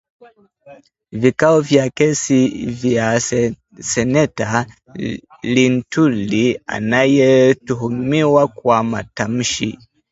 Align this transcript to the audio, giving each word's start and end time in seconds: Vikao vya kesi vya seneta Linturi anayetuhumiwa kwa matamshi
Vikao 1.11 1.59
vya 1.61 1.89
kesi 1.89 2.65
vya 2.65 3.19
seneta 3.79 4.65
Linturi 5.43 6.61
anayetuhumiwa 6.65 8.47
kwa 8.47 8.83
matamshi 8.83 9.77